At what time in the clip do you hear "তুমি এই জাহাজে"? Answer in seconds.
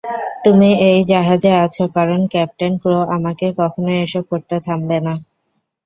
0.43-1.51